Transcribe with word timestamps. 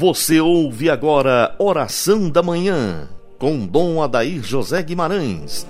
Você 0.00 0.40
ouve 0.40 0.88
agora 0.88 1.54
Oração 1.58 2.30
da 2.30 2.42
Manhã, 2.42 3.06
com 3.38 3.66
Dom 3.66 4.02
Adair 4.02 4.42
José 4.42 4.82
Guimarães. 4.82 5.66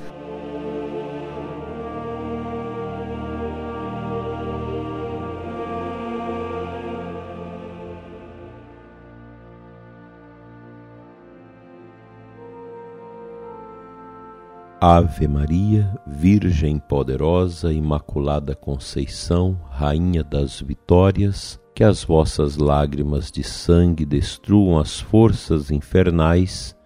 Ave 14.81 15.26
Maria, 15.26 15.93
Virgem 16.07 16.79
poderosa, 16.79 17.72
Imaculada 17.72 18.54
Conceição, 18.54 19.58
Rainha 19.71 20.22
das 20.22 20.61
Vitórias, 20.61 21.58
que 21.80 21.84
as 21.84 22.04
vossas 22.04 22.58
lágrimas 22.58 23.30
de 23.30 23.43
sangue 23.43 24.04
destruam 24.04 24.79
as 24.79 25.00
forças 25.00 25.71
infernais 25.71 26.76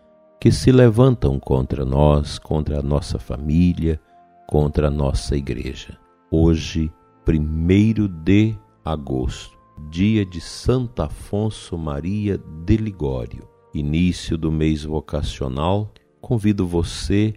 que 0.40 0.52
se 0.52 0.70
levantam 0.70 1.36
contra 1.40 1.84
nós, 1.84 2.38
contra 2.38 2.78
a 2.78 2.82
nossa 2.82 3.18
família, 3.18 4.00
contra 4.46 4.86
a 4.86 4.90
nossa 4.92 5.36
igreja. 5.36 5.98
Hoje, 6.30 6.92
primeiro 7.24 8.06
de 8.06 8.56
agosto, 8.84 9.58
dia 9.90 10.24
de 10.24 10.40
Santo 10.40 11.02
Afonso 11.02 11.76
Maria 11.76 12.40
de 12.64 12.76
Ligório, 12.76 13.48
início 13.74 14.38
do 14.38 14.52
mês 14.52 14.84
vocacional, 14.84 15.92
convido 16.20 16.68
você 16.68 17.34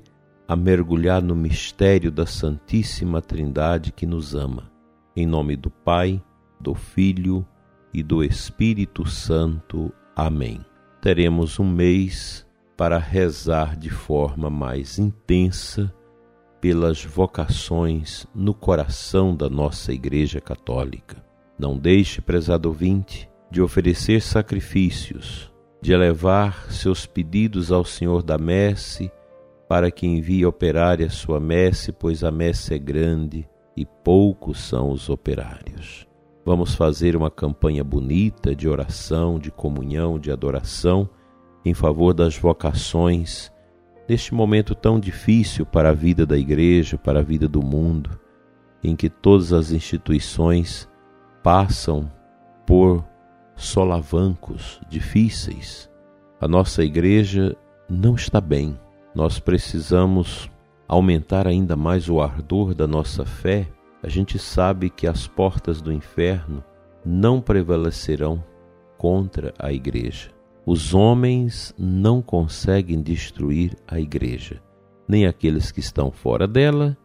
a 0.48 0.56
mergulhar 0.56 1.24
no 1.24 1.36
mistério 1.36 2.12
da 2.12 2.28
Santíssima 2.28 3.20
Trindade 3.20 3.92
que 3.92 4.06
nos 4.06 4.36
ama. 4.36 4.72
Em 5.16 5.26
nome 5.26 5.56
do 5.56 5.72
Pai, 5.72 6.22
do 6.60 6.74
Filho 6.74 7.46
e 7.94 8.04
do 8.04 8.24
Espírito 8.24 9.06
Santo. 9.08 9.92
Amém. 10.16 10.64
Teremos 11.02 11.60
um 11.60 11.70
mês 11.70 12.46
para 12.76 12.98
rezar 12.98 13.76
de 13.76 13.90
forma 13.90 14.50
mais 14.50 15.00
intensa 15.00 15.94
pelas 16.60 17.04
vocações 17.04 18.26
no 18.34 18.54
coração 18.54 19.36
da 19.36 19.50
nossa 19.50 19.94
Igreja 19.94 20.42
Católica. 20.42 21.24
Não 21.58 21.78
deixe, 21.78 22.22
prezado 22.22 22.70
ouvinte, 22.70 23.30
de 23.50 23.62
oferecer 23.62 24.22
sacrifícios, 24.22 25.52
de 25.82 25.94
elevar 25.94 26.72
seus 26.72 27.06
pedidos 27.06 27.72
ao 27.72 27.86
Senhor 27.86 28.22
da 28.22 28.38
Messe 28.38 29.12
para 29.68 29.92
que 29.92 30.08
envie 30.08 30.46
operar 30.46 31.02
a 31.02 31.10
sua 31.10 31.40
messe, 31.40 31.92
pois 31.92 32.24
a 32.24 32.32
messe 32.32 32.74
é 32.74 32.80
grande 32.80 33.48
e 33.76 33.86
poucos 33.86 34.60
são 34.60 34.92
os 34.92 35.10
operários. 35.10 36.08
Vamos 36.48 36.76
fazer 36.76 37.14
uma 37.14 37.30
campanha 37.30 37.84
bonita 37.84 38.56
de 38.56 38.70
oração, 38.70 39.38
de 39.38 39.52
comunhão, 39.52 40.18
de 40.18 40.32
adoração 40.32 41.10
em 41.66 41.74
favor 41.74 42.14
das 42.14 42.38
vocações 42.38 43.52
neste 44.08 44.34
momento 44.34 44.74
tão 44.74 44.98
difícil 44.98 45.66
para 45.66 45.90
a 45.90 45.94
vida 45.94 46.26
da 46.26 46.38
igreja, 46.38 46.98
para 46.98 47.20
a 47.20 47.22
vida 47.22 47.50
do 47.50 47.62
mundo, 47.62 48.18
em 48.82 48.96
que 48.96 49.10
todas 49.10 49.52
as 49.52 49.74
instituições 49.74 50.88
passam 51.44 52.10
por 52.66 53.04
solavancos 53.54 54.80
difíceis. 54.88 55.92
A 56.40 56.48
nossa 56.48 56.82
igreja 56.82 57.58
não 57.90 58.16
está 58.16 58.40
bem. 58.40 58.80
Nós 59.14 59.38
precisamos 59.38 60.50
aumentar 60.88 61.46
ainda 61.46 61.76
mais 61.76 62.08
o 62.08 62.22
ardor 62.22 62.74
da 62.74 62.88
nossa 62.88 63.26
fé, 63.26 63.68
a 64.08 64.10
gente 64.10 64.40
sabe 64.40 64.90
que 64.90 65.06
as 65.06 65.28
portas 65.28 65.82
do 65.82 65.92
inferno 65.92 66.64
não 67.04 67.42
prevalecerão 67.42 68.42
contra 68.98 69.54
a 69.60 69.74
igreja. 69.74 70.30
Os 70.66 70.94
homens 70.94 71.76
não 71.78 72.22
conseguem 72.22 73.02
destruir 73.02 73.76
a 73.86 74.00
igreja, 74.00 74.64
nem 75.10 75.28
aqueles 75.28 75.74
que 75.74 75.82
estão 75.82 76.10
fora 76.10 76.48
dela, 76.48 76.98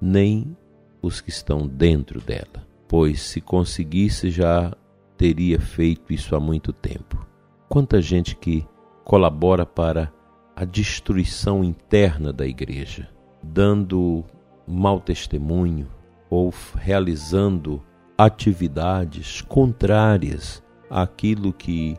nem 0.00 0.56
os 1.00 1.20
que 1.20 1.30
estão 1.30 1.68
dentro 1.68 2.20
dela, 2.20 2.66
pois 2.88 3.20
se 3.20 3.40
conseguisse 3.40 4.28
já 4.28 4.76
teria 5.16 5.60
feito 5.60 6.12
isso 6.12 6.34
há 6.34 6.40
muito 6.40 6.72
tempo. 6.72 7.24
Quanta 7.68 8.02
gente 8.02 8.34
que 8.34 8.66
colabora 9.04 9.64
para 9.64 10.12
a 10.56 10.64
destruição 10.64 11.62
interna 11.62 12.32
da 12.32 12.44
igreja, 12.44 13.08
dando 13.40 14.24
mau 14.66 14.98
testemunho 14.98 15.86
ou 16.30 16.54
realizando 16.76 17.82
atividades 18.16 19.42
contrárias 19.42 20.62
àquilo 20.88 21.52
que 21.52 21.98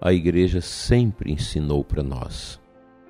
a 0.00 0.12
igreja 0.12 0.60
sempre 0.60 1.32
ensinou 1.32 1.84
para 1.84 2.02
nós. 2.02 2.60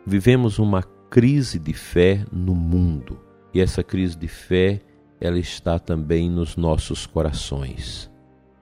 Vivemos 0.05 0.59
uma 0.59 0.83
crise 0.83 1.59
de 1.59 1.73
fé 1.73 2.25
no 2.33 2.55
mundo 2.55 3.19
e 3.55 3.61
essa 3.61 3.83
crise 3.83 4.17
de 4.19 4.29
fé 4.29 4.81
ela 5.21 5.39
está 5.39 5.79
também 5.79 6.29
nos 6.29 6.57
nossos 6.57 7.07
corações. 7.07 8.11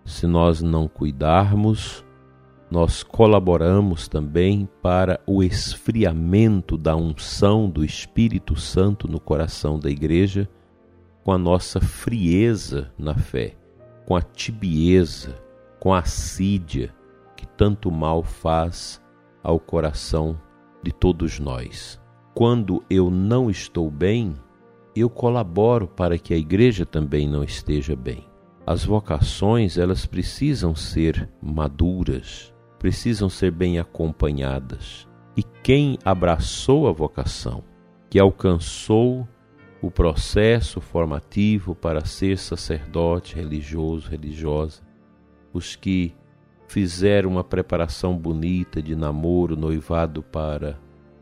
Se 0.04 0.26
nós 0.26 0.62
não 0.62 0.86
cuidarmos, 0.86 2.04
nós 2.70 3.02
colaboramos 3.02 4.08
também 4.08 4.68
para 4.82 5.20
o 5.26 5.42
esfriamento 5.42 6.76
da 6.76 6.94
unção 6.96 7.68
do 7.68 7.84
Espírito 7.84 8.56
Santo 8.56 9.08
no 9.08 9.20
coração 9.20 9.78
da 9.78 9.90
igreja, 9.90 10.48
com 11.24 11.32
a 11.32 11.38
nossa 11.38 11.80
frieza 11.80 12.92
na 12.98 13.14
fé, 13.14 13.56
com 14.04 14.14
a 14.14 14.20
tibieza, 14.20 15.34
com 15.80 15.92
a 15.92 16.00
assídia 16.00 16.94
que 17.34 17.46
tanto 17.46 17.90
mal 17.90 18.22
faz 18.22 19.02
ao 19.42 19.58
coração 19.58 20.38
de 20.82 20.92
todos 20.92 21.40
nós. 21.40 21.98
Quando 22.34 22.84
eu 22.90 23.10
não 23.10 23.50
estou 23.50 23.90
bem, 23.90 24.34
eu 24.94 25.08
colaboro 25.08 25.88
para 25.88 26.18
que 26.18 26.34
a 26.34 26.36
igreja 26.36 26.84
também 26.84 27.26
não 27.26 27.42
esteja 27.42 27.96
bem. 27.96 28.28
As 28.66 28.84
vocações, 28.84 29.78
elas 29.78 30.04
precisam 30.04 30.74
ser 30.74 31.30
maduras, 31.40 32.54
precisam 32.78 33.30
ser 33.30 33.50
bem 33.50 33.78
acompanhadas. 33.78 35.08
E 35.36 35.42
quem 35.42 35.98
abraçou 36.04 36.86
a 36.86 36.92
vocação, 36.92 37.64
que 38.10 38.18
alcançou 38.18 39.26
o 39.86 39.90
processo 39.90 40.80
formativo 40.80 41.74
para 41.74 42.06
ser 42.06 42.38
sacerdote, 42.38 43.34
religioso, 43.34 44.08
religiosa, 44.08 44.80
os 45.52 45.76
que 45.76 46.14
fizeram 46.66 47.28
uma 47.28 47.44
preparação 47.44 48.16
bonita 48.16 48.80
de 48.80 48.96
namoro, 48.96 49.54
noivado 49.54 50.22
para 50.22 50.80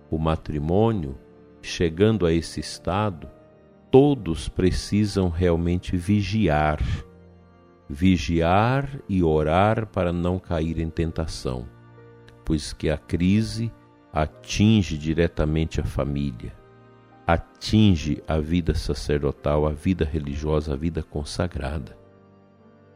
o 0.09 0.17
matrimônio, 0.17 1.19
chegando 1.61 2.25
a 2.25 2.33
esse 2.33 2.61
estado, 2.61 3.29
todos 3.91 4.49
precisam 4.49 5.29
realmente 5.29 5.97
vigiar. 5.97 6.81
Vigiar 7.89 8.89
e 9.09 9.25
orar 9.25 9.89
para 9.89 10.13
não 10.13 10.39
cair 10.39 10.79
em 10.79 10.89
tentação, 10.89 11.67
pois 12.45 12.73
que 12.73 12.89
a 12.89 12.97
crise 12.97 13.73
atinge 14.13 14.97
diretamente 14.97 15.81
a 15.81 15.85
família, 15.85 16.55
atinge 17.27 18.23
a 18.27 18.39
vida 18.39 18.75
sacerdotal, 18.75 19.67
a 19.67 19.73
vida 19.73 20.05
religiosa, 20.05 20.73
a 20.75 20.77
vida 20.77 21.03
consagrada. 21.03 21.97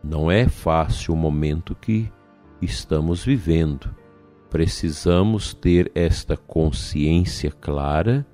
Não 0.02 0.30
é 0.30 0.48
fácil 0.48 1.14
o 1.14 1.16
momento 1.16 1.74
que 1.74 2.10
estamos 2.60 3.24
vivendo. 3.24 3.94
Precisamos 4.50 5.52
ter 5.52 5.90
esta 5.94 6.36
consciência 6.36 7.50
clara 7.50 8.26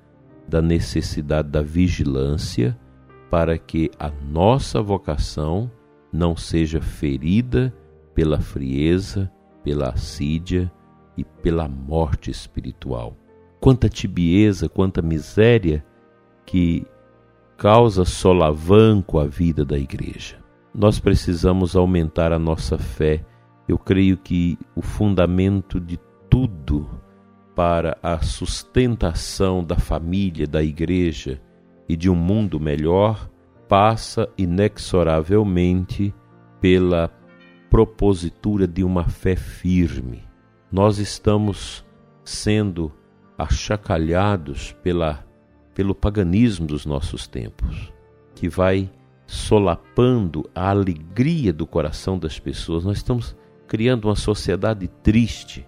da 0.47 0.61
necessidade 0.61 1.49
da 1.49 1.61
vigilância 1.61 2.77
para 3.29 3.57
que 3.57 3.89
a 3.97 4.09
nossa 4.09 4.81
vocação 4.81 5.71
não 6.11 6.35
seja 6.35 6.79
ferida 6.79 7.73
pela 8.13 8.39
frieza, 8.39 9.31
pela 9.63 9.89
assídia 9.89 10.71
e 11.17 11.23
pela 11.23 11.67
morte 11.67 12.29
espiritual. 12.29 13.17
Quanta 13.63 13.87
tibieza, 13.87 14.67
quanta 14.67 15.01
miséria 15.01 15.85
que 16.45 16.85
causa 17.55 18.03
solavanco 18.03 19.17
à 19.17 19.25
vida 19.25 19.63
da 19.63 19.77
igreja. 19.77 20.35
Nós 20.75 20.99
precisamos 20.99 21.73
aumentar 21.73 22.33
a 22.33 22.37
nossa 22.37 22.77
fé. 22.77 23.25
Eu 23.65 23.77
creio 23.77 24.17
que 24.17 24.59
o 24.75 24.81
fundamento 24.81 25.79
de 25.79 25.97
tudo 26.29 26.89
para 27.55 27.97
a 28.03 28.19
sustentação 28.19 29.63
da 29.63 29.77
família, 29.77 30.45
da 30.45 30.61
igreja 30.61 31.41
e 31.87 31.95
de 31.95 32.09
um 32.09 32.15
mundo 32.15 32.59
melhor 32.59 33.29
passa 33.69 34.27
inexoravelmente 34.37 36.13
pela 36.59 37.09
propositura 37.69 38.67
de 38.67 38.83
uma 38.83 39.05
fé 39.07 39.37
firme. 39.37 40.21
Nós 40.69 40.97
estamos 40.97 41.85
sendo 42.25 42.91
achacalhados 43.43 44.73
pela, 44.83 45.25
pelo 45.73 45.93
paganismo 45.93 46.65
dos 46.65 46.85
nossos 46.85 47.27
tempos, 47.27 47.91
que 48.35 48.49
vai 48.49 48.89
solapando 49.25 50.49
a 50.53 50.69
alegria 50.69 51.53
do 51.53 51.65
coração 51.65 52.17
das 52.17 52.39
pessoas. 52.39 52.83
Nós 52.83 52.97
estamos 52.97 53.35
criando 53.67 54.05
uma 54.05 54.15
sociedade 54.15 54.87
triste, 54.87 55.67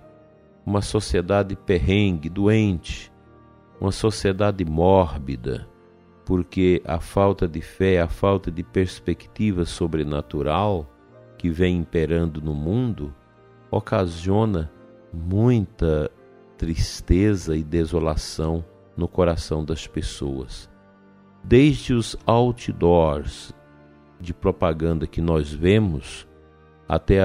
uma 0.66 0.82
sociedade 0.82 1.56
perrengue, 1.56 2.30
doente, 2.30 3.12
uma 3.80 3.92
sociedade 3.92 4.64
mórbida, 4.66 5.68
porque 6.26 6.82
a 6.86 7.00
falta 7.00 7.48
de 7.48 7.62
fé, 7.62 8.00
a 8.00 8.08
falta 8.08 8.52
de 8.52 8.64
perspectiva 8.64 9.66
sobrenatural 9.66 10.90
que 11.38 11.50
vem 11.50 11.78
imperando 11.78 12.42
no 12.42 12.54
mundo 12.54 13.14
ocasiona 13.70 14.72
muita 15.14 16.10
tristeza 16.58 17.56
e 17.56 17.64
desolação 17.64 18.64
no 18.96 19.08
coração 19.08 19.64
das 19.64 19.88
pessoas. 19.88 20.70
Desde 21.44 21.94
os 21.94 22.18
outdoors 22.26 23.54
de 24.20 24.34
propaganda 24.34 25.06
que 25.06 25.22
nós 25.22 25.52
vemos, 25.52 26.28
até 26.88 27.20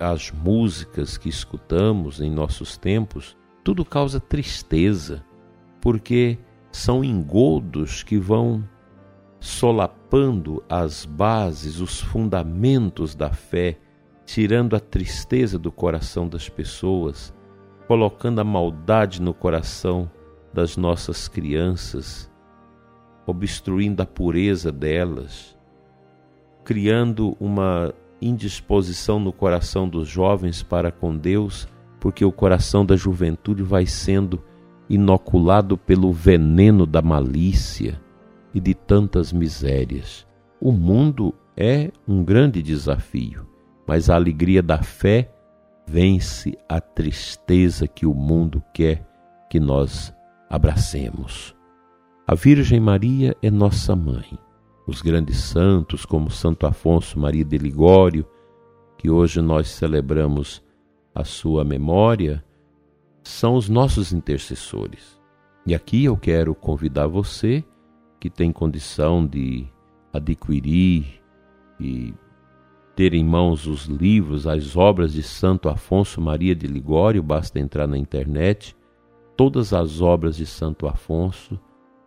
as 0.00 0.30
músicas 0.30 1.18
que 1.18 1.28
escutamos 1.28 2.20
em 2.20 2.30
nossos 2.30 2.76
tempos, 2.76 3.36
tudo 3.62 3.84
causa 3.84 4.20
tristeza, 4.20 5.24
porque 5.80 6.38
são 6.70 7.04
engodos 7.04 8.02
que 8.02 8.18
vão 8.18 8.64
solapando 9.40 10.62
as 10.68 11.04
bases, 11.04 11.80
os 11.80 12.00
fundamentos 12.00 13.14
da 13.14 13.30
fé, 13.30 13.78
tirando 14.24 14.74
a 14.74 14.80
tristeza 14.80 15.58
do 15.58 15.70
coração 15.70 16.26
das 16.26 16.48
pessoas, 16.48 17.33
colocando 17.86 18.40
a 18.40 18.44
maldade 18.44 19.20
no 19.20 19.34
coração 19.34 20.10
das 20.52 20.76
nossas 20.76 21.28
crianças, 21.28 22.30
obstruindo 23.26 24.02
a 24.02 24.06
pureza 24.06 24.70
delas, 24.70 25.56
criando 26.64 27.36
uma 27.38 27.92
indisposição 28.20 29.18
no 29.18 29.32
coração 29.32 29.88
dos 29.88 30.08
jovens 30.08 30.62
para 30.62 30.90
com 30.90 31.16
Deus, 31.16 31.68
porque 32.00 32.24
o 32.24 32.32
coração 32.32 32.84
da 32.86 32.96
juventude 32.96 33.62
vai 33.62 33.86
sendo 33.86 34.42
inoculado 34.88 35.76
pelo 35.76 36.12
veneno 36.12 36.86
da 36.86 37.02
malícia 37.02 38.00
e 38.54 38.60
de 38.60 38.74
tantas 38.74 39.32
misérias. 39.32 40.26
O 40.60 40.72
mundo 40.72 41.34
é 41.56 41.90
um 42.06 42.22
grande 42.24 42.62
desafio, 42.62 43.46
mas 43.86 44.08
a 44.08 44.14
alegria 44.14 44.62
da 44.62 44.82
fé 44.82 45.33
vence 45.86 46.56
a 46.68 46.80
tristeza 46.80 47.86
que 47.86 48.06
o 48.06 48.14
mundo 48.14 48.62
quer 48.72 49.06
que 49.50 49.60
nós 49.60 50.14
abracemos. 50.48 51.54
A 52.26 52.34
Virgem 52.34 52.80
Maria 52.80 53.36
é 53.42 53.50
nossa 53.50 53.94
mãe. 53.94 54.38
Os 54.86 55.02
grandes 55.02 55.38
santos, 55.38 56.04
como 56.04 56.30
Santo 56.30 56.66
Afonso 56.66 57.18
Maria 57.18 57.44
de 57.44 57.58
Ligório, 57.58 58.26
que 58.98 59.10
hoje 59.10 59.40
nós 59.40 59.68
celebramos 59.68 60.62
a 61.14 61.24
sua 61.24 61.64
memória, 61.64 62.44
são 63.22 63.54
os 63.54 63.68
nossos 63.68 64.12
intercessores. 64.12 65.20
E 65.66 65.74
aqui 65.74 66.04
eu 66.04 66.16
quero 66.16 66.54
convidar 66.54 67.06
você 67.06 67.64
que 68.20 68.28
tem 68.28 68.52
condição 68.52 69.26
de 69.26 69.66
adquirir 70.12 71.22
e 71.78 72.14
ter 72.94 73.12
em 73.14 73.24
mãos 73.24 73.66
os 73.66 73.86
livros, 73.86 74.46
as 74.46 74.76
obras 74.76 75.12
de 75.12 75.22
Santo 75.22 75.68
Afonso 75.68 76.20
Maria 76.20 76.54
de 76.54 76.66
Ligório, 76.66 77.22
basta 77.22 77.58
entrar 77.58 77.86
na 77.86 77.98
internet. 77.98 78.76
Todas 79.36 79.72
as 79.72 80.00
obras 80.00 80.36
de 80.36 80.46
Santo 80.46 80.86
Afonso 80.86 81.58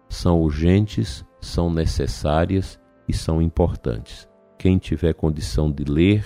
são 0.07 0.41
urgentes, 0.41 1.25
são 1.41 1.69
necessárias 1.69 2.79
e 3.07 3.13
são 3.13 3.41
importantes. 3.41 4.27
Quem 4.57 4.77
tiver 4.77 5.13
condição 5.13 5.71
de 5.71 5.83
ler, 5.83 6.25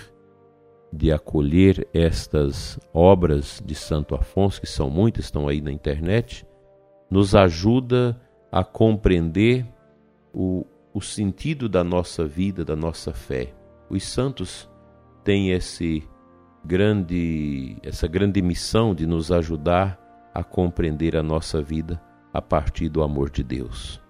de 0.93 1.11
acolher 1.11 1.87
estas 1.93 2.79
obras 2.93 3.61
de 3.65 3.73
Santo 3.73 4.13
Afonso, 4.13 4.61
que 4.61 4.67
são 4.67 4.89
muitas, 4.89 5.25
estão 5.25 5.47
aí 5.47 5.59
na 5.59 5.71
internet, 5.71 6.45
nos 7.09 7.33
ajuda 7.33 8.19
a 8.51 8.63
compreender 8.63 9.65
o, 10.33 10.65
o 10.93 11.01
sentido 11.01 11.67
da 11.67 11.83
nossa 11.83 12.25
vida, 12.25 12.63
da 12.63 12.75
nossa 12.75 13.11
fé. 13.11 13.53
Os 13.91 14.05
santos 14.05 14.69
têm 15.21 15.51
esse 15.51 16.07
grande, 16.63 17.75
essa 17.83 18.07
grande 18.07 18.41
missão 18.41 18.95
de 18.95 19.05
nos 19.05 19.33
ajudar 19.33 19.99
a 20.33 20.41
compreender 20.45 21.17
a 21.17 21.21
nossa 21.21 21.61
vida 21.61 22.01
a 22.33 22.41
partir 22.41 22.88
do 22.88 23.03
amor 23.03 23.29
de 23.29 23.43
Deus. 23.43 24.01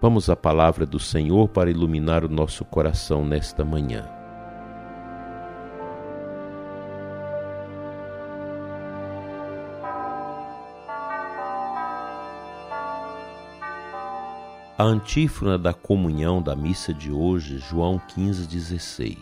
Vamos 0.00 0.30
à 0.30 0.36
palavra 0.36 0.86
do 0.86 0.98
Senhor 0.98 1.50
para 1.50 1.70
iluminar 1.70 2.24
o 2.24 2.30
nosso 2.30 2.64
coração 2.64 3.26
nesta 3.26 3.62
manhã. 3.62 4.08
A 14.78 14.84
antífona 14.84 15.56
da 15.56 15.72
comunhão 15.72 16.42
da 16.42 16.54
missa 16.54 16.92
de 16.92 17.10
hoje, 17.10 17.56
João 17.58 17.98
15,16. 18.14 19.16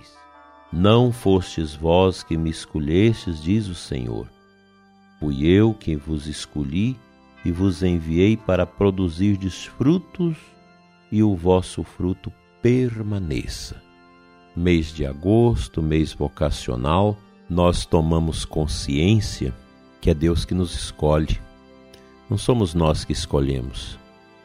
Não 0.72 1.12
fostes 1.12 1.76
vós 1.76 2.24
que 2.24 2.36
me 2.36 2.50
escolhestes, 2.50 3.40
diz 3.40 3.68
o 3.68 3.74
Senhor. 3.74 4.28
Fui 5.20 5.46
eu 5.46 5.72
quem 5.72 5.96
vos 5.96 6.26
escolhi 6.26 6.98
e 7.44 7.52
vos 7.52 7.84
enviei 7.84 8.36
para 8.36 8.66
produzirdes 8.66 9.64
frutos 9.64 10.36
e 11.12 11.22
o 11.22 11.36
vosso 11.36 11.84
fruto 11.84 12.32
permaneça. 12.60 13.80
Mês 14.56 14.88
de 14.88 15.06
agosto, 15.06 15.80
mês 15.80 16.12
vocacional, 16.12 17.16
nós 17.48 17.86
tomamos 17.86 18.44
consciência 18.44 19.54
que 20.00 20.10
é 20.10 20.14
Deus 20.14 20.44
que 20.44 20.52
nos 20.52 20.74
escolhe. 20.74 21.40
Não 22.28 22.36
somos 22.36 22.74
nós 22.74 23.04
que 23.04 23.12
escolhemos, 23.12 23.96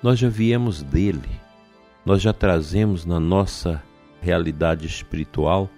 nós 0.01 0.17
já 0.17 0.29
viemos 0.29 0.81
dele, 0.81 1.29
nós 2.05 2.21
já 2.21 2.31
trazemos 2.31 3.05
na 3.05 3.19
nossa 3.19 3.83
realidade 4.21 4.87
espiritual 4.87 5.69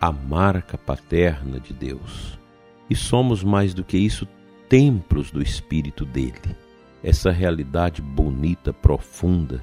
a 0.00 0.10
marca 0.10 0.76
paterna 0.76 1.60
de 1.60 1.72
Deus. 1.72 2.38
E 2.90 2.96
somos 2.96 3.44
mais 3.44 3.74
do 3.74 3.84
que 3.84 3.96
isso, 3.96 4.26
templos 4.68 5.30
do 5.30 5.40
Espírito 5.40 6.04
dele. 6.04 6.56
Essa 7.02 7.30
realidade 7.30 8.02
bonita, 8.02 8.72
profunda, 8.72 9.62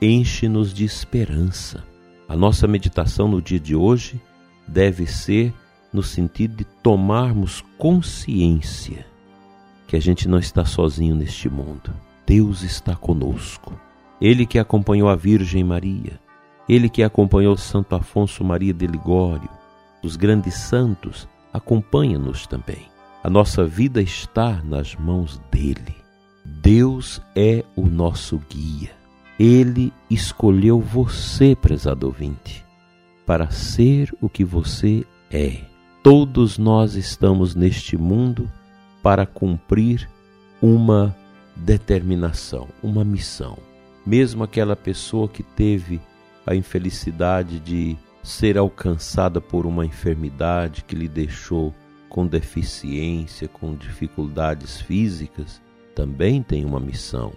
enche-nos 0.00 0.72
de 0.72 0.84
esperança. 0.84 1.84
A 2.28 2.36
nossa 2.36 2.68
meditação 2.68 3.26
no 3.26 3.42
dia 3.42 3.58
de 3.58 3.74
hoje 3.74 4.20
deve 4.68 5.06
ser 5.06 5.52
no 5.92 6.02
sentido 6.02 6.56
de 6.56 6.64
tomarmos 6.64 7.64
consciência 7.76 9.04
que 9.88 9.96
a 9.96 10.00
gente 10.00 10.28
não 10.28 10.38
está 10.38 10.64
sozinho 10.64 11.16
neste 11.16 11.48
mundo 11.48 11.92
Deus 12.30 12.62
está 12.62 12.94
conosco. 12.94 13.74
Ele 14.20 14.46
que 14.46 14.60
acompanhou 14.60 15.08
a 15.08 15.16
Virgem 15.16 15.64
Maria, 15.64 16.20
ele 16.68 16.88
que 16.88 17.02
acompanhou 17.02 17.56
Santo 17.56 17.96
Afonso 17.96 18.44
Maria 18.44 18.72
de 18.72 18.86
Ligório, 18.86 19.48
os 20.00 20.14
grandes 20.14 20.54
santos, 20.54 21.28
acompanha-nos 21.52 22.46
também. 22.46 22.86
A 23.24 23.28
nossa 23.28 23.66
vida 23.66 24.00
está 24.00 24.62
nas 24.62 24.94
mãos 24.94 25.42
dele. 25.50 25.96
Deus 26.44 27.20
é 27.34 27.64
o 27.74 27.86
nosso 27.86 28.40
guia. 28.48 28.92
Ele 29.36 29.92
escolheu 30.08 30.78
você, 30.78 31.56
prezado 31.56 32.06
ouvinte, 32.06 32.64
para 33.26 33.50
ser 33.50 34.14
o 34.20 34.28
que 34.28 34.44
você 34.44 35.04
é. 35.32 35.62
Todos 36.00 36.58
nós 36.58 36.94
estamos 36.94 37.56
neste 37.56 37.96
mundo 37.96 38.48
para 39.02 39.26
cumprir 39.26 40.08
uma 40.62 41.16
determinação, 41.56 42.68
uma 42.82 43.04
missão. 43.04 43.58
Mesmo 44.04 44.42
aquela 44.44 44.74
pessoa 44.74 45.28
que 45.28 45.42
teve 45.42 46.00
a 46.46 46.54
infelicidade 46.54 47.60
de 47.60 47.96
ser 48.22 48.58
alcançada 48.58 49.40
por 49.40 49.66
uma 49.66 49.84
enfermidade 49.84 50.84
que 50.84 50.96
lhe 50.96 51.08
deixou 51.08 51.74
com 52.08 52.26
deficiência, 52.26 53.46
com 53.46 53.74
dificuldades 53.74 54.80
físicas, 54.80 55.62
também 55.94 56.42
tem 56.42 56.64
uma 56.64 56.80
missão: 56.80 57.32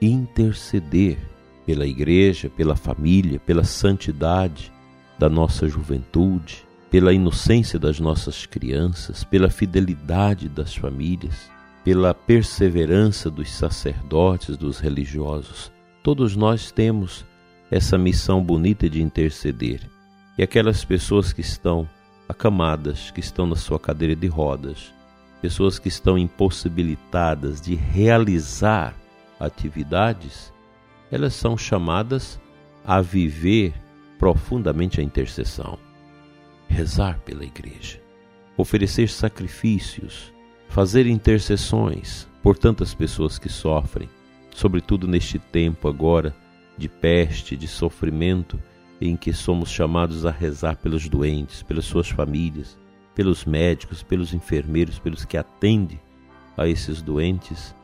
interceder 0.00 1.18
pela 1.64 1.86
igreja, 1.86 2.48
pela 2.48 2.76
família, 2.76 3.40
pela 3.40 3.64
santidade 3.64 4.72
da 5.18 5.28
nossa 5.28 5.68
juventude, 5.68 6.64
pela 6.90 7.12
inocência 7.12 7.78
das 7.78 7.98
nossas 7.98 8.46
crianças, 8.46 9.24
pela 9.24 9.50
fidelidade 9.50 10.48
das 10.48 10.76
famílias 10.76 11.50
pela 11.86 12.12
perseverança 12.12 13.30
dos 13.30 13.48
sacerdotes, 13.48 14.56
dos 14.56 14.80
religiosos. 14.80 15.70
Todos 16.02 16.34
nós 16.34 16.72
temos 16.72 17.24
essa 17.70 17.96
missão 17.96 18.42
bonita 18.42 18.90
de 18.90 19.00
interceder. 19.00 19.88
E 20.36 20.42
aquelas 20.42 20.84
pessoas 20.84 21.32
que 21.32 21.42
estão 21.42 21.88
acamadas, 22.28 23.12
que 23.12 23.20
estão 23.20 23.46
na 23.46 23.54
sua 23.54 23.78
cadeira 23.78 24.16
de 24.16 24.26
rodas, 24.26 24.92
pessoas 25.40 25.78
que 25.78 25.86
estão 25.86 26.18
impossibilitadas 26.18 27.60
de 27.60 27.76
realizar 27.76 28.92
atividades, 29.38 30.52
elas 31.08 31.34
são 31.34 31.56
chamadas 31.56 32.40
a 32.84 33.00
viver 33.00 33.72
profundamente 34.18 35.00
a 35.00 35.04
intercessão, 35.04 35.78
rezar 36.66 37.20
pela 37.20 37.44
igreja, 37.44 38.00
oferecer 38.56 39.08
sacrifícios, 39.08 40.34
fazer 40.68 41.06
intercessões 41.06 42.28
por 42.42 42.56
tantas 42.56 42.94
pessoas 42.94 43.38
que 43.38 43.48
sofrem, 43.48 44.08
sobretudo 44.54 45.06
neste 45.06 45.38
tempo 45.38 45.88
agora 45.88 46.34
de 46.76 46.88
peste, 46.88 47.56
de 47.56 47.66
sofrimento, 47.66 48.60
em 49.00 49.16
que 49.16 49.32
somos 49.32 49.70
chamados 49.70 50.24
a 50.24 50.30
rezar 50.30 50.76
pelos 50.76 51.08
doentes, 51.08 51.62
pelas 51.62 51.84
suas 51.84 52.08
famílias, 52.08 52.78
pelos 53.14 53.44
médicos, 53.44 54.02
pelos 54.02 54.32
enfermeiros, 54.32 54.98
pelos 54.98 55.24
que 55.24 55.36
atendem 55.36 56.00
a 56.56 56.66
esses 56.66 57.02
doentes, 57.02 57.74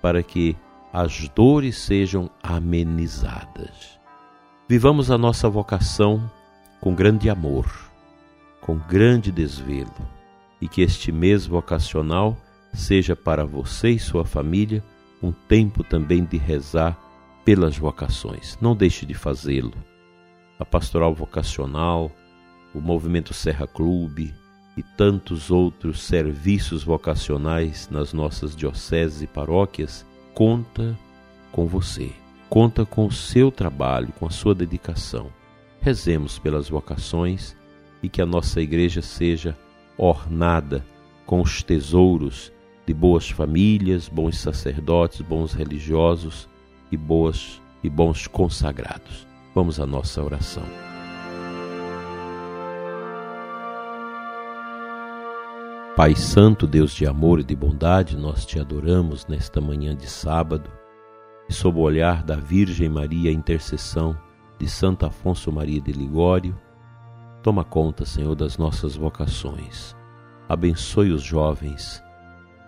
para 0.00 0.22
que 0.22 0.56
as 0.92 1.28
dores 1.28 1.76
sejam 1.76 2.30
amenizadas. 2.42 3.98
Vivamos 4.68 5.10
a 5.10 5.18
nossa 5.18 5.48
vocação 5.48 6.30
com 6.80 6.94
grande 6.94 7.28
amor, 7.28 7.70
com 8.60 8.78
grande 8.78 9.30
desvelo, 9.30 9.94
e 10.60 10.68
que 10.68 10.82
este 10.82 11.12
mês 11.12 11.46
vocacional 11.46 12.36
seja 12.72 13.16
para 13.16 13.44
você 13.44 13.90
e 13.90 13.98
sua 13.98 14.24
família 14.24 14.82
um 15.22 15.32
tempo 15.32 15.82
também 15.82 16.24
de 16.24 16.36
rezar 16.36 16.98
pelas 17.44 17.76
vocações. 17.76 18.58
Não 18.60 18.74
deixe 18.74 19.06
de 19.06 19.14
fazê-lo. 19.14 19.74
A 20.58 20.64
pastoral 20.64 21.14
vocacional, 21.14 22.10
o 22.74 22.80
movimento 22.80 23.32
Serra 23.32 23.66
Clube 23.66 24.34
e 24.76 24.82
tantos 24.82 25.50
outros 25.50 26.02
serviços 26.02 26.82
vocacionais 26.82 27.88
nas 27.90 28.12
nossas 28.12 28.54
dioceses 28.54 29.22
e 29.22 29.26
paróquias 29.26 30.04
conta 30.34 30.98
com 31.50 31.66
você. 31.66 32.12
Conta 32.48 32.84
com 32.84 33.06
o 33.06 33.12
seu 33.12 33.50
trabalho, 33.50 34.12
com 34.18 34.26
a 34.26 34.30
sua 34.30 34.54
dedicação. 34.54 35.32
Rezemos 35.80 36.38
pelas 36.38 36.68
vocações 36.68 37.56
e 38.02 38.08
que 38.08 38.20
a 38.20 38.26
nossa 38.26 38.60
igreja 38.60 39.00
seja 39.00 39.56
ornada 39.98 40.84
com 41.24 41.40
os 41.40 41.62
tesouros 41.62 42.52
de 42.86 42.94
boas 42.94 43.28
famílias, 43.28 44.08
bons 44.08 44.38
sacerdotes, 44.38 45.20
bons 45.20 45.52
religiosos 45.52 46.48
e 46.90 46.96
boas 46.96 47.60
e 47.82 47.90
bons 47.90 48.26
consagrados. 48.26 49.26
Vamos 49.54 49.80
à 49.80 49.86
nossa 49.86 50.22
oração. 50.22 50.64
Pai 55.96 56.14
Santo, 56.14 56.66
Deus 56.66 56.92
de 56.92 57.06
amor 57.06 57.40
e 57.40 57.42
de 57.42 57.56
bondade, 57.56 58.18
nós 58.18 58.44
te 58.44 58.60
adoramos 58.60 59.26
nesta 59.26 59.62
manhã 59.62 59.96
de 59.96 60.06
sábado 60.06 60.70
e 61.48 61.54
sob 61.54 61.78
o 61.78 61.82
olhar 61.82 62.22
da 62.22 62.36
Virgem 62.36 62.88
Maria, 62.88 63.32
intercessão 63.32 64.14
de 64.58 64.68
Santo 64.68 65.06
Afonso 65.06 65.50
Maria 65.50 65.80
de 65.80 65.92
Ligório, 65.92 66.54
toma 67.46 67.62
conta, 67.62 68.04
Senhor, 68.04 68.34
das 68.34 68.58
nossas 68.58 68.96
vocações. 68.96 69.94
Abençoe 70.48 71.12
os 71.12 71.22
jovens, 71.22 72.02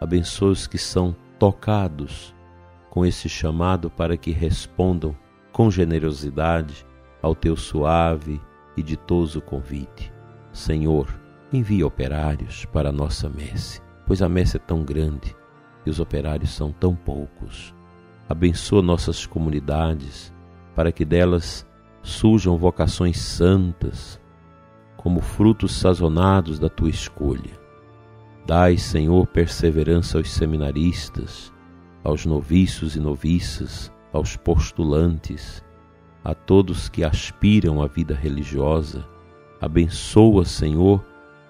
abençoe 0.01 0.53
os 0.53 0.69
que 0.69 0.79
são 0.79 1.17
tocados 1.37 2.33
com 2.89 3.05
esse 3.05 3.29
chamado 3.29 3.91
para 3.91 4.17
que 4.17 4.31
respondam 4.31 5.17
com 5.51 5.69
generosidade 5.69 6.87
ao 7.21 7.35
teu 7.35 7.57
suave 7.57 8.41
e 8.77 8.83
ditoso 8.85 9.41
convite. 9.41 10.13
Senhor, 10.53 11.09
envia 11.53 11.85
operários 11.85 12.65
para 12.67 12.91
a 12.91 12.93
nossa 12.93 13.29
messe, 13.29 13.83
pois 14.07 14.23
a 14.23 14.29
messe 14.29 14.59
é 14.59 14.61
tão 14.61 14.85
grande 14.85 15.35
e 15.85 15.91
os 15.91 15.99
operários 15.99 16.51
são 16.51 16.71
tão 16.71 16.95
poucos. 16.95 17.75
Abençoa 18.29 18.81
nossas 18.81 19.27
comunidades 19.27 20.33
para 20.77 20.93
que 20.93 21.05
delas 21.05 21.67
surjam 22.01 22.57
vocações 22.57 23.19
santas, 23.19 24.21
como 25.09 25.23
frutos 25.23 25.73
sazonados 25.73 26.59
da 26.59 26.69
tua 26.69 26.91
escolha. 26.91 27.59
Dai, 28.47 28.77
Senhor, 28.77 29.27
perseverança 29.27 30.19
aos 30.19 30.31
seminaristas, 30.31 31.51
aos 32.05 32.27
noviços 32.27 32.95
e 32.95 33.01
noviças, 33.01 33.91
aos 34.13 34.37
postulantes, 34.37 35.65
a 36.23 36.35
todos 36.35 36.91
que 36.91 37.03
aspiram 37.03 37.81
à 37.81 37.87
vida 37.87 38.15
religiosa. 38.15 39.03
Abençoa, 39.59 40.45
Senhor, 40.45 41.03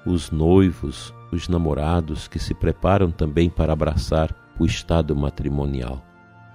os 0.07 0.31
noivos, 0.31 1.13
os 1.33 1.49
namorados 1.49 2.29
que 2.29 2.39
se 2.39 2.55
preparam 2.55 3.11
também 3.11 3.51
para 3.51 3.73
abraçar 3.73 4.33
o 4.57 4.65
estado 4.65 5.17
matrimonial. 5.17 6.01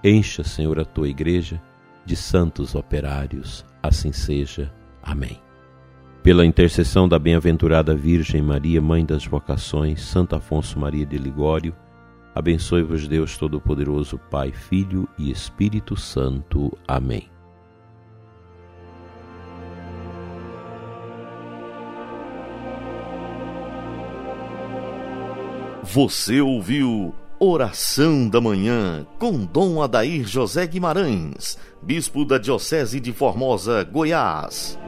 Encha, 0.02 0.42
Senhor, 0.42 0.80
a 0.80 0.86
tua 0.86 1.10
igreja 1.10 1.62
de 2.06 2.16
santos 2.16 2.76
operários. 2.76 3.66
Assim 3.84 4.14
seja. 4.14 4.74
Amém. 5.04 5.44
Pela 6.24 6.46
intercessão 6.46 7.06
da 7.06 7.20
bem-aventurada 7.20 7.94
Virgem 7.94 8.42
Maria, 8.42 8.82
Mãe 8.82 9.06
das 9.06 9.26
Vocações, 9.26 10.02
Santo 10.02 10.38
Afonso 10.38 10.80
Maria 10.80 11.06
de 11.06 11.18
Ligório, 11.18 11.76
Abençoe-vos 12.34 13.08
Deus 13.08 13.38
Todo-Poderoso, 13.38 14.18
Pai, 14.32 14.52
Filho 14.52 15.08
e 15.20 15.30
Espírito 15.30 15.96
Santo. 15.96 16.76
Amém. 16.88 17.30
Você 25.84 26.42
ouviu 26.42 27.14
Oração 27.38 28.30
da 28.30 28.40
Manhã 28.40 29.06
com 29.20 29.46
Dom 29.46 29.82
Adair 29.82 30.26
José 30.26 30.66
Guimarães, 30.66 31.58
Bispo 31.82 32.24
da 32.26 32.38
Diocese 32.38 33.00
de 33.00 33.12
Formosa, 33.12 33.84
Goiás. 33.84 34.80